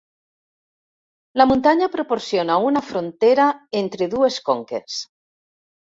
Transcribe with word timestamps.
La 1.41 1.45
muntanya 1.51 1.89
proporciona 1.97 2.57
una 2.71 2.83
frontera 2.89 3.47
entre 3.85 4.09
dues 4.15 4.43
conques. 4.49 5.01